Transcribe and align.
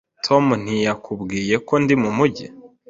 Tom 0.25 0.45
ntiyakubwiye 0.63 1.55
ko 1.67 1.73
ndi 1.81 1.95
mumujyi? 2.03 2.45